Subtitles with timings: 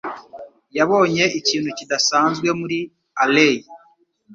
[0.77, 2.79] yabonye ikintu kidasanzwe muri
[3.23, 3.55] alley.